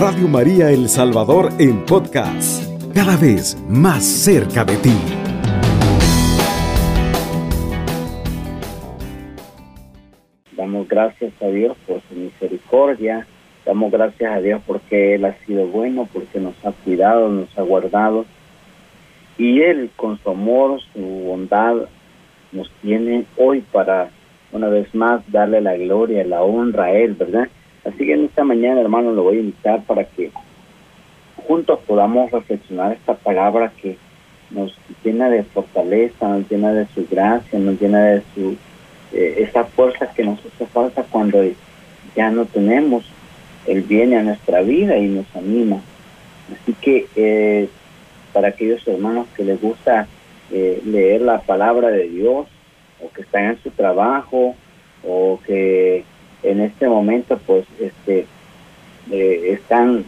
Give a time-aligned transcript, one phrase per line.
[0.00, 2.64] Radio María El Salvador en podcast,
[2.94, 4.94] cada vez más cerca de ti.
[10.56, 13.26] Damos gracias a Dios por su misericordia,
[13.66, 17.60] damos gracias a Dios porque Él ha sido bueno, porque nos ha cuidado, nos ha
[17.60, 18.24] guardado.
[19.36, 21.76] Y Él con su amor, su bondad,
[22.52, 24.08] nos tiene hoy para
[24.50, 27.50] una vez más darle la gloria, la honra a Él, ¿verdad?
[27.84, 30.30] Así que en esta mañana, hermano, lo voy a invitar para que
[31.36, 33.96] juntos podamos reflexionar esta palabra que
[34.50, 38.56] nos llena de fortaleza, nos llena de su gracia, nos llena de su
[39.12, 41.42] eh, esa fuerza que nos hace falta cuando
[42.14, 43.04] ya no tenemos.
[43.66, 45.80] Él viene a nuestra vida y nos anima.
[46.52, 47.68] Así que eh,
[48.32, 50.06] para aquellos hermanos que les gusta
[50.50, 52.48] eh, leer la palabra de Dios
[53.02, 54.54] o que están en su trabajo
[55.06, 56.04] o que
[56.42, 58.26] en este momento pues este
[59.10, 60.04] eh, están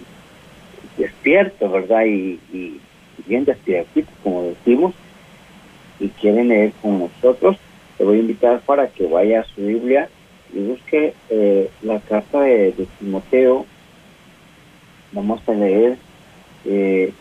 [0.96, 2.04] despiertos, ¿verdad?
[2.04, 2.38] Y,
[3.26, 4.94] bien despiertos, como decimos,
[6.00, 7.56] y quieren leer con nosotros,
[7.96, 10.08] te voy a invitar para que vaya a su Biblia
[10.52, 13.66] y busque eh, la carta de, Timoteo.
[15.12, 15.98] Vamos a leer
[16.64, 17.12] eh,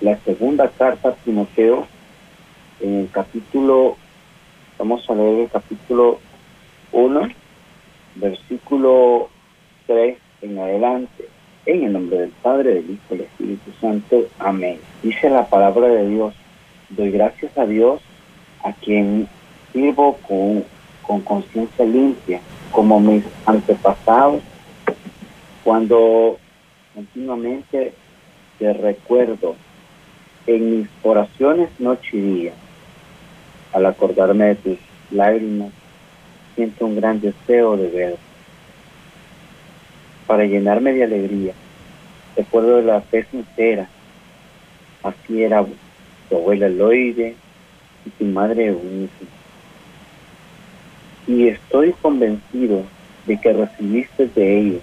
[0.00, 1.86] la segunda carta a Timoteo
[2.80, 3.96] en el capítulo,
[4.78, 6.20] vamos a leer el capítulo
[6.92, 7.45] 1
[8.16, 9.28] versículo
[9.86, 11.28] 3 en adelante.
[11.66, 14.26] En el nombre del Padre, del Hijo y del Espíritu Santo.
[14.38, 14.78] Amén.
[15.02, 16.34] Dice la palabra de Dios.
[16.90, 18.00] Doy gracias a Dios
[18.62, 19.28] a quien
[19.72, 20.64] sirvo con,
[21.02, 24.42] con conciencia limpia, como mis antepasados,
[25.64, 26.38] cuando
[26.94, 27.92] continuamente
[28.58, 29.56] te recuerdo
[30.46, 32.52] en mis oraciones noche y día,
[33.72, 34.78] al acordarme de tus
[35.10, 35.72] lágrimas
[36.56, 38.16] siento un gran deseo de ver,
[40.26, 41.52] para llenarme de alegría.
[42.36, 43.88] Recuerdo de la fe sincera.
[45.02, 45.64] Así era
[46.28, 47.36] tu abuela Loide
[48.04, 49.24] y tu madre Eunice.
[51.28, 52.82] Y estoy convencido
[53.26, 54.82] de que recibiste de ellos.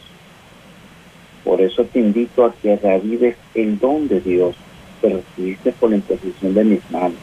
[1.43, 4.55] Por eso te invito a que revives el don de Dios
[5.01, 7.17] que recibiste por la intercesión de mis manos.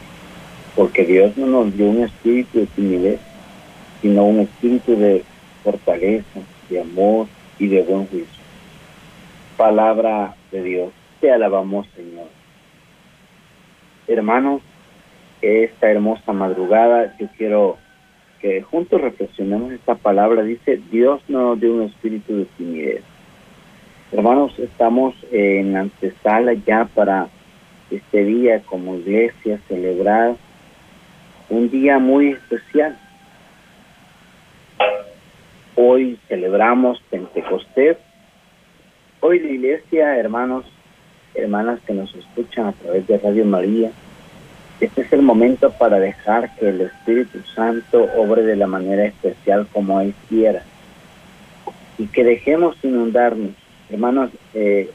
[0.75, 3.19] Porque Dios no nos dio un espíritu de timidez,
[4.01, 5.23] sino un espíritu de
[5.63, 6.39] fortaleza,
[6.69, 7.27] de amor
[7.59, 8.41] y de buen juicio.
[9.57, 12.27] Palabra de Dios, te alabamos Señor.
[14.07, 14.61] Hermanos,
[15.41, 17.77] esta hermosa madrugada yo quiero
[18.41, 20.43] que juntos reflexionemos esta palabra.
[20.43, 23.03] Dice, Dios no nos dio un espíritu de timidez.
[24.11, 27.29] Hermanos, estamos en antesala ya para
[27.91, 30.35] este día como iglesia celebrar
[31.49, 32.97] un día muy especial
[35.83, 37.97] Hoy celebramos Pentecostés.
[39.19, 40.63] Hoy la iglesia, hermanos,
[41.33, 43.89] hermanas que nos escuchan a través de Radio María,
[44.79, 49.65] este es el momento para dejar que el Espíritu Santo obre de la manera especial
[49.73, 50.61] como Él quiera
[51.97, 53.55] y que dejemos inundarnos.
[53.89, 54.87] Hermanos, eh,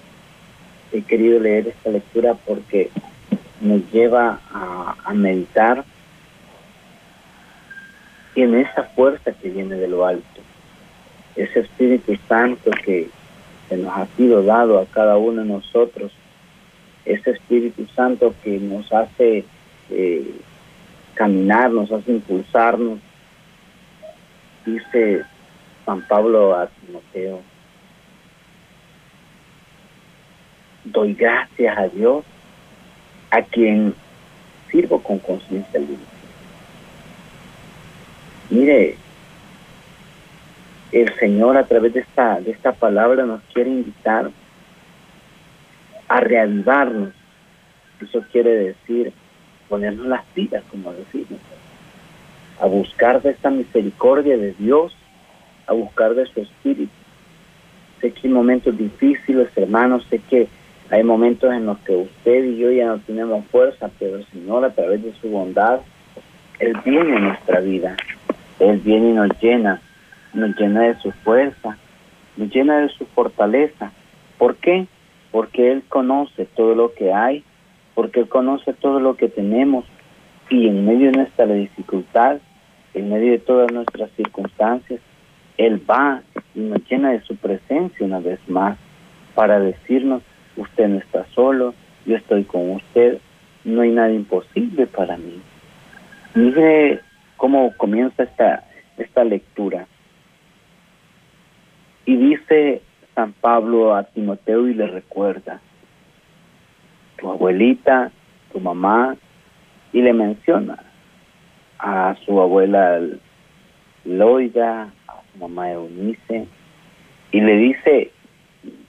[0.93, 2.91] he querido leer esta lectura porque
[3.61, 5.85] nos lleva a, a meditar
[8.37, 10.46] en esa fuerza que viene de lo alto
[11.37, 13.09] ese Espíritu Santo que,
[13.71, 16.13] nos ha sido dado a cada uno de nosotros,
[17.05, 19.45] ese Espíritu Santo que nos hace
[19.91, 20.35] eh,
[21.15, 23.01] caminar, nos hace impulsarnos,
[24.65, 25.25] dice
[25.85, 27.41] San Pablo a Timoteo,
[30.85, 32.25] doy gracias a Dios
[33.31, 33.95] a quien
[34.71, 35.97] sirvo con conciencia libre.
[38.51, 38.97] Mire,
[41.03, 44.31] el Señor a través de esta, de esta palabra nos quiere invitar
[46.09, 47.13] a reavivarnos.
[48.01, 49.13] Eso quiere decir
[49.69, 51.41] ponernos las pilas, como decimos,
[52.61, 54.97] a buscar de esta misericordia de Dios,
[55.67, 56.93] a buscar de su Espíritu.
[58.01, 60.49] Sé que hay momentos difíciles, hermanos, sé que
[60.91, 64.65] hay momentos en los que usted y yo ya no tenemos fuerza, pero el Señor
[64.65, 65.81] a través de su bondad,
[66.59, 67.97] Él viene a nuestra vida,
[68.61, 69.83] Él viene y nos llena
[70.37, 71.77] nos llena de su fuerza,
[72.37, 73.91] nos llena de su fortaleza.
[74.39, 74.87] ¿Por qué?
[75.33, 77.43] Porque Él conoce todo lo que hay,
[77.95, 79.85] porque Él conoce todo lo que tenemos
[80.51, 82.39] y en medio de nuestra dificultad,
[82.95, 85.01] en medio de todas nuestras circunstancias,
[85.57, 86.23] Él va
[86.55, 88.79] y nos llena de su presencia una vez más
[89.35, 90.23] para decirnos,
[90.57, 91.75] usted no está solo,
[92.05, 93.19] yo estoy con usted,
[93.65, 95.41] no hay nada imposible para mí.
[96.35, 97.01] Mire
[97.37, 98.65] cómo comienza esta,
[98.99, 99.87] esta lectura.
[102.07, 102.83] Y dice
[103.17, 105.61] San Pablo a Timoteo y le recuerda,
[107.19, 108.13] tu abuelita,
[108.53, 109.17] tu mamá,
[109.93, 110.79] y le menciona
[111.81, 113.01] a su abuela
[114.05, 116.47] Loida, a su mamá Eunice,
[117.33, 118.13] y le dice,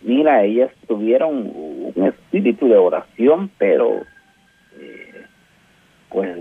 [0.03, 1.51] mira, ellas tuvieron
[1.95, 4.01] un espíritu de oración, pero
[4.79, 5.25] eh,
[6.09, 6.37] pues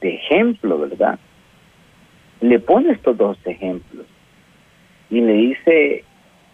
[0.00, 1.18] de ejemplo, ¿verdad?
[2.40, 4.06] Le pone estos dos ejemplos
[5.10, 6.04] y le dice,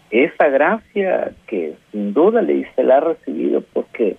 [0.09, 4.17] esa gracia que sin duda le dice la ha recibido porque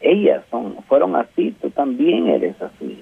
[0.00, 2.98] ellas son, fueron así, tú también eres así.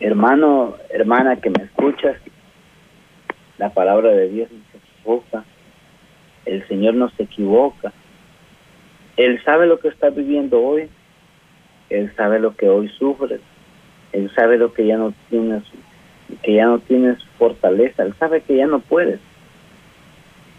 [0.00, 2.16] Hermano, hermana que me escuchas,
[3.58, 5.44] la palabra de Dios no se equivoca,
[6.44, 7.92] el Señor no se equivoca.
[9.16, 10.88] Él sabe lo que está viviendo hoy,
[11.88, 13.40] Él sabe lo que hoy sufres,
[14.12, 15.62] Él sabe lo que ya no tienes,
[16.42, 19.20] que ya no tienes fortaleza, Él sabe que ya no puedes.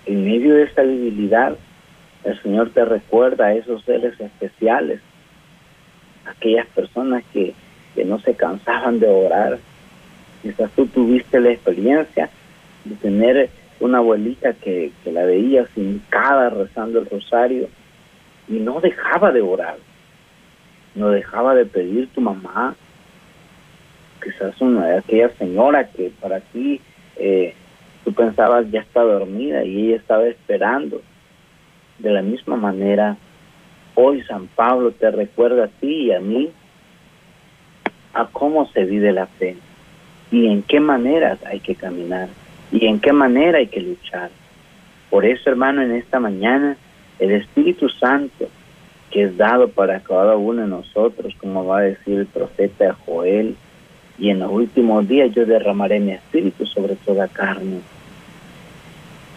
[0.06, 1.58] En medio de esa debilidad,
[2.24, 5.02] el Señor te recuerda a esos seres especiales,
[6.26, 7.54] aquellas personas que
[7.98, 9.58] que no se cansaban de orar.
[10.44, 12.30] Quizás tú tuviste la experiencia
[12.86, 13.50] de tener
[13.80, 15.68] una abuelita que, que la veía
[16.10, 17.68] cada rezando el rosario
[18.48, 19.78] y no dejaba de orar,
[20.94, 22.76] no dejaba de pedir tu mamá,
[24.28, 26.82] quizás una aquella señora que para ti
[27.16, 27.54] eh,
[28.04, 31.02] tú pensabas ya está dormida y ella estaba esperando.
[32.00, 33.16] De la misma manera,
[33.96, 36.52] hoy San Pablo te recuerda a ti y a mí
[38.14, 39.56] a cómo se vive la fe
[40.30, 42.28] y en qué maneras hay que caminar
[42.72, 44.30] y en qué manera hay que luchar.
[45.10, 46.76] Por eso, hermano, en esta mañana,
[47.18, 48.50] el Espíritu Santo
[49.10, 53.56] que es dado para cada uno de nosotros, como va a decir el profeta Joel,
[54.20, 57.82] y en los últimos días yo derramaré mi espíritu sobre toda carne.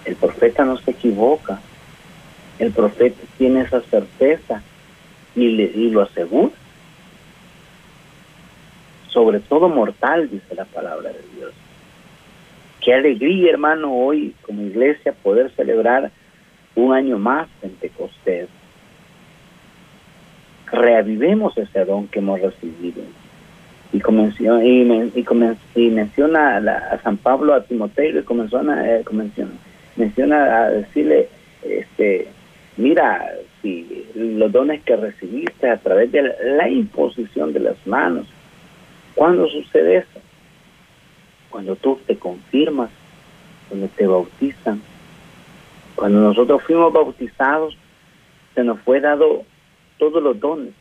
[0.05, 1.61] El profeta no se equivoca,
[2.59, 4.62] el profeta tiene esa certeza
[5.35, 6.53] y, lo asegura
[9.11, 11.53] sobre todo mortal, dice la palabra de Dios.
[12.81, 16.11] Qué alegría, hermano, hoy como iglesia poder celebrar
[16.75, 18.49] un año más Pentecostés.
[20.73, 23.03] Reavivemos ese don que hemos recibido.
[23.92, 29.04] Y, comenzó, y, menciona a, San Pablo a Timoteo y comenzó a, eh,
[29.96, 31.28] menciona a decirle,
[31.64, 32.28] este,
[32.76, 38.26] mira, si los dones que recibiste a través de la imposición de las manos,
[39.14, 40.20] ¿Cuándo sucede eso?
[41.50, 42.90] Cuando tú te confirmas,
[43.69, 44.81] cuando te bautizan.
[45.94, 47.76] Cuando nosotros fuimos bautizados,
[48.54, 49.44] se nos fue dado
[49.98, 50.72] todos los dones.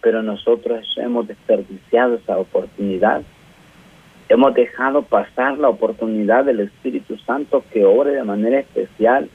[0.00, 3.22] Pero nosotros hemos desperdiciado esa oportunidad.
[4.28, 9.28] Hemos dejado pasar la oportunidad del Espíritu Santo que ore de manera especial.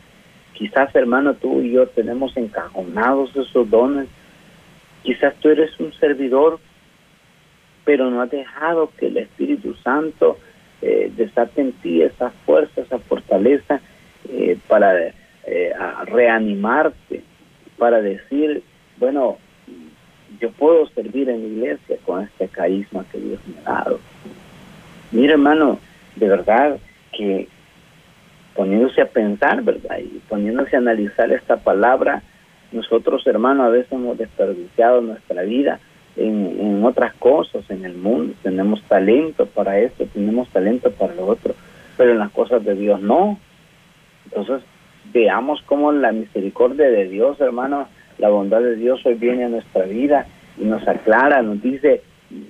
[0.54, 4.08] Quizás, hermano, tú y yo tenemos encajonados esos dones.
[5.02, 6.60] Quizás tú eres un servidor
[7.86, 10.38] pero no has dejado que el Espíritu Santo
[10.82, 13.82] eh, desate en ti esa fuerza, esa fortaleza
[14.30, 15.08] eh, para
[15.46, 15.74] eh,
[16.06, 17.24] reanimarte,
[17.78, 18.64] para decir,
[18.98, 19.38] bueno,
[20.44, 24.00] yo puedo servir en la iglesia con este carisma que Dios me ha dado.
[25.14, 25.80] Mira, hermano,
[26.18, 26.78] de verdad
[27.14, 27.48] que
[28.54, 30.00] poniéndose a pensar, ¿verdad?
[30.00, 32.24] Y poniéndose a analizar esta palabra,
[32.74, 35.80] nosotros, hermanos, a veces hemos desperdiciado nuestra vida
[36.18, 41.56] en, otras cosas en el mundo, tenemos talento para esto, tenemos talento para lo otro,
[41.96, 43.40] pero en las cosas de Dios no.
[44.26, 44.62] Entonces,
[45.14, 47.88] veamos cómo la misericordia de Dios, hermano,
[48.18, 52.02] la bondad de Dios hoy viene a nuestra vida y nos aclara, nos dice,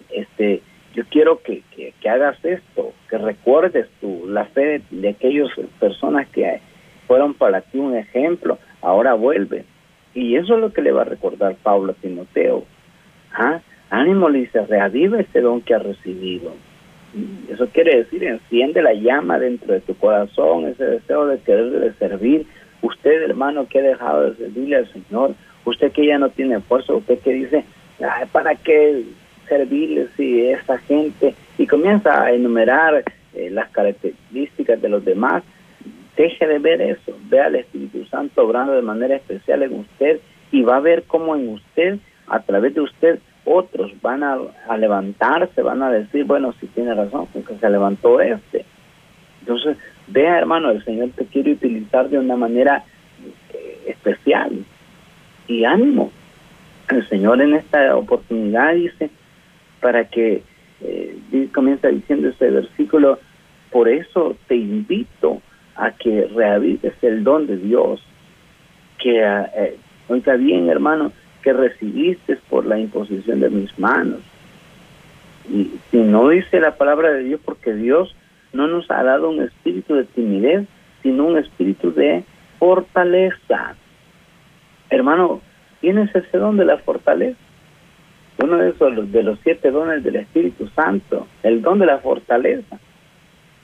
[0.10, 0.62] este,
[0.94, 6.28] yo quiero que, que, hagas esto, que recuerdes tú la fe de, de aquellas personas
[6.30, 6.60] que
[7.08, 9.66] fueron para ti un ejemplo, ahora vuelve.
[10.14, 12.66] Y eso es lo que le va a recordar Pablo a Timoteo.
[13.34, 13.62] ¿Ah?
[13.90, 16.54] Ánimo, le dice, reaviva ese don que ha recibido.
[17.50, 22.48] Eso quiere decir, enciende la llama dentro de tu corazón, ese deseo de quererle servir.
[22.82, 26.94] Usted, hermano, que ha dejado de servirle al Señor, usted que ya no tiene fuerza,
[26.94, 27.66] usted que dice,
[28.32, 29.04] ¿para qué
[29.48, 31.36] servirle si esta gente?
[31.58, 35.44] Y comienza a enumerar eh, las características de los demás.
[36.16, 40.20] Deje de ver eso, vea al Espíritu Santo obrando de manera especial en usted
[40.52, 44.38] y va a ver cómo en usted a través de usted otros van a,
[44.78, 48.66] levantarse, van a decir, bueno, si tiene razón, porque se levantó este.
[49.42, 52.84] Entonces, vea hermano, el Señor te quiere utilizar de una manera
[53.54, 54.64] eh, especial
[55.48, 56.12] y ánimo.
[56.94, 59.10] El Señor en esta oportunidad dice,
[59.82, 60.44] para que,
[60.82, 63.20] eh, comienza diciendo ese versículo,
[63.72, 65.42] por eso te invito
[65.76, 68.02] a que reavives el don de Dios,
[69.00, 74.22] que, eh, oiga bien hermano, que recibiste por la imposición de mis manos.
[75.50, 78.16] Y si no dice la palabra de Dios, porque Dios
[78.54, 80.68] no nos ha dado un espíritu de timidez,
[81.02, 82.24] sino un espíritu de
[82.60, 83.76] fortaleza.
[84.90, 85.42] Hermano,
[85.84, 87.38] ¿tienes ese don de la fortaleza?
[88.42, 92.80] Uno de esos de los siete dones del Espíritu Santo, el don de la fortaleza.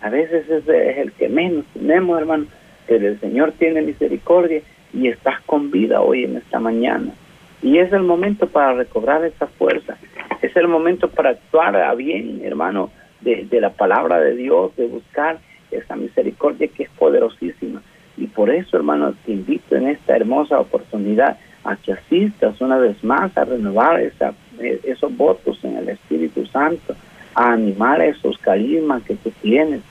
[0.01, 2.47] A veces ese es el que menos tenemos, hermano,
[2.87, 4.61] pero el Señor tiene misericordia
[4.91, 7.13] y estás con vida hoy en esta mañana.
[7.61, 9.95] Y es el momento para recobrar esa fuerza.
[10.41, 14.87] Es el momento para actuar a bien, hermano, de, de la palabra de Dios, de
[14.87, 15.37] buscar
[15.71, 17.81] esa misericordia que es poderosísima.
[18.17, 21.37] Y por eso, hermano, te invito en esta hermosa oportunidad
[21.69, 26.45] a que asistas una vez más a renovar esa, eh, esos votos en el Espíritu
[26.47, 26.95] Santo,
[27.35, 29.81] a animar esos carismas que tú tienes.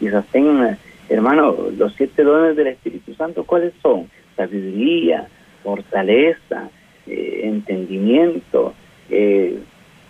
[0.00, 0.78] Quizás tengan,
[1.08, 4.08] hermano, los siete dones del Espíritu Santo, ¿cuáles son?
[4.36, 5.28] Sabiduría,
[5.62, 6.70] fortaleza,
[7.06, 8.74] eh, entendimiento,
[9.10, 9.58] eh,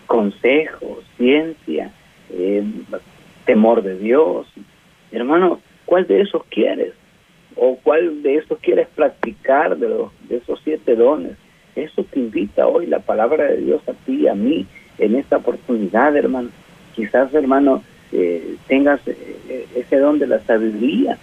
[0.07, 1.91] consejo, ciencia,
[2.31, 2.63] eh,
[3.45, 4.47] temor de Dios.
[5.11, 6.93] Hermano, ¿cuál de esos quieres?
[7.61, 11.33] ¿O cuál de esos quieres practicar de, los, de esos siete dones?
[11.75, 14.65] Eso te invita hoy la palabra de Dios a ti y a mí
[14.97, 16.51] en esta oportunidad, hermano.
[16.95, 21.17] Quizás, hermano, eh, tengas eh, ese don de la sabiduría,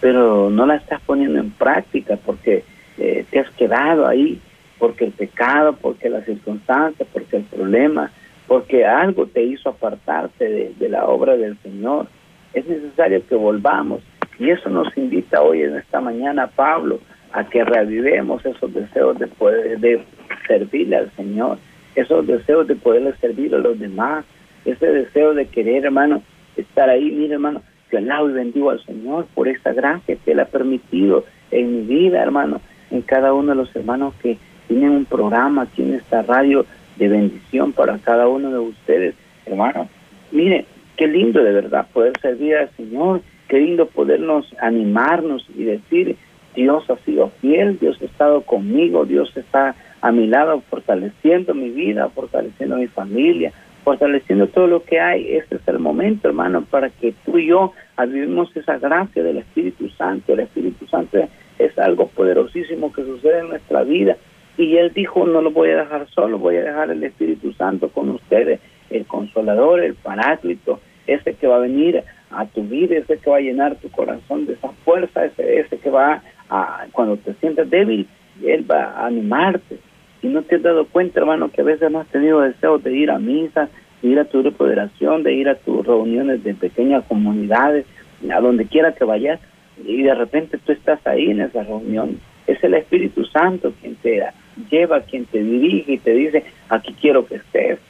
[0.00, 2.64] pero no la estás poniendo en práctica porque
[2.96, 4.40] eh, te has quedado ahí,
[4.78, 8.10] porque el pecado, porque las circunstancias, porque el problema,
[8.46, 12.06] porque algo te hizo apartarte de la obra del Señor.
[12.54, 14.00] Es necesario que volvamos
[14.38, 17.00] y eso nos invita hoy en esta mañana, Pablo,
[17.32, 20.02] a que reavivemos esos deseos de poder de
[20.46, 21.58] servirle al Señor,
[21.94, 24.24] esos deseos de poderle servir a los demás,
[24.64, 26.22] ese deseo de querer, hermano,
[26.56, 30.40] estar ahí, mire, hermano, que alabo y bendigo al Señor por esa gracia que Él
[30.40, 35.04] ha permitido en mi vida, hermano, en cada uno de los hermanos que tienen un
[35.04, 36.66] programa aquí en esta radio
[36.96, 39.14] de bendición para cada uno de ustedes,
[39.46, 39.88] hermano.
[40.30, 40.66] Mire,
[40.96, 46.16] qué lindo de verdad poder servir al Señor, qué podernos animarnos y decir,
[46.54, 51.70] Dios ha sido fiel, Dios ha estado conmigo, Dios está a mi lado fortaleciendo mi
[51.70, 53.52] vida, fortaleciendo mi familia,
[53.84, 55.36] fortaleciendo todo lo que hay.
[55.36, 57.72] Este es el momento, hermano, para que tú y yo
[58.06, 60.32] vivimos esa gracia del Espíritu Santo.
[60.32, 61.18] El Espíritu Santo
[61.58, 64.16] es algo poderosísimo que sucede en nuestra vida.
[64.56, 67.88] Y Él dijo, no lo voy a dejar solo, voy a dejar el Espíritu Santo
[67.88, 72.02] con ustedes, el consolador, el paráclito, ese que va a venir
[72.38, 75.76] a tu vida, ese que va a llenar tu corazón de esa fuerza, ese, ese
[75.78, 78.06] que va a, cuando te sientas débil,
[78.44, 79.78] Él va a animarte.
[80.22, 82.96] Y no te has dado cuenta, hermano, que a veces no has tenido deseos de
[82.96, 83.68] ir a misa,
[84.00, 87.86] de ir a tu grupo de oración, de ir a tus reuniones de pequeñas comunidades,
[88.30, 89.40] a donde quiera que vayas,
[89.84, 92.20] y de repente tú estás ahí en esa reunión.
[92.46, 94.24] Es el Espíritu Santo quien te
[94.70, 97.80] lleva, quien te dirige y te dice, aquí quiero que estés.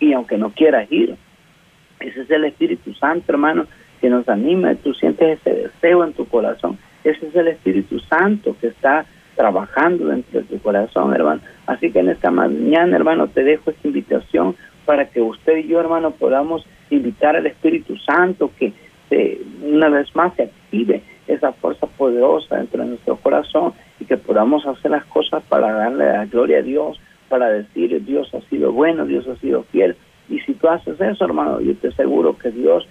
[0.00, 1.16] Y aunque no quieras ir,
[2.00, 3.66] ese es el Espíritu Santo, hermano,
[4.00, 6.78] que nos anima, tú sientes ese deseo en tu corazón.
[7.04, 11.40] Ese es el Espíritu Santo que está trabajando dentro de tu corazón, hermano.
[11.66, 15.80] Así que en esta mañana, hermano, te dejo esta invitación para que usted y yo,
[15.80, 18.72] hermano, podamos invitar al Espíritu Santo que
[19.08, 24.16] se, una vez más se active esa fuerza poderosa dentro de nuestro corazón y que
[24.16, 28.72] podamos hacer las cosas para darle la gloria a Dios, para decir Dios ha sido
[28.72, 29.96] bueno, Dios ha sido fiel.
[30.28, 32.86] Y si tú haces eso, hermano, yo te aseguro que Dios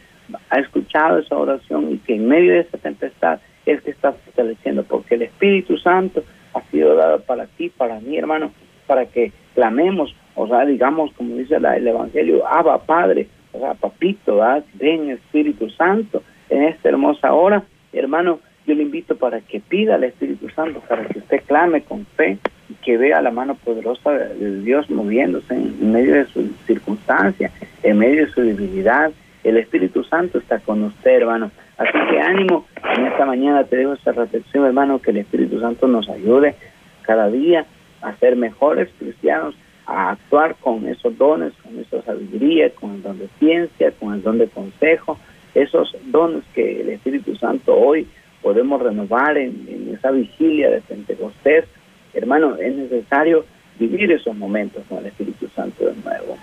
[0.50, 4.84] ha escuchado esa oración y que en medio de esa tempestad es que está fortaleciendo,
[4.84, 8.52] porque el Espíritu Santo ha sido dado para ti, para mí, hermano,
[8.88, 13.74] para que clamemos, o sea, digamos, como dice la, el Evangelio, Abba, Padre, o sea,
[13.74, 14.42] Papito,
[14.76, 20.04] ven Espíritu Santo en esta hermosa hora, hermano, yo le invito para que pida al
[20.04, 22.38] Espíritu Santo, para que usted clame con fe
[22.70, 27.50] y que vea la mano poderosa de Dios moviéndose en medio de su circunstancia,
[27.82, 29.12] en medio de su debilidad.
[29.46, 31.50] El Espíritu Santo está con usted, hermano.
[31.78, 32.66] Así que ánimo,
[32.98, 36.56] en esta mañana te dejo esta reflexión, hermano, que el Espíritu Santo nos ayude
[37.04, 37.66] cada día
[38.02, 39.56] a ser mejores cristianos,
[39.86, 44.22] a actuar con esos dones, con esa sabiduría, con el don de ciencia, con el
[44.22, 45.18] don de consejo,
[45.54, 48.06] esos dones que el Espíritu Santo hoy
[48.42, 51.66] podemos renovar en, esa vigilia de Pentecostés.
[52.14, 53.46] Hermano, es necesario
[53.80, 56.38] vivir esos momentos con el Espíritu Santo de nuevo.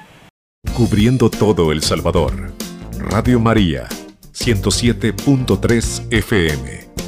[0.77, 2.33] Cubriendo todo El Salvador.
[3.11, 3.89] Radio María
[4.33, 7.04] 107.3 FM.